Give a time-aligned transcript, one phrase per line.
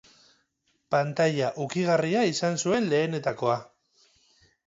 [0.93, 3.59] Pantaila ukigarria izan zuen lehenetakoa.